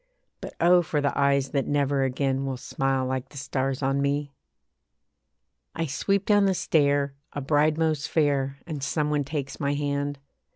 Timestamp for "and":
8.65-8.81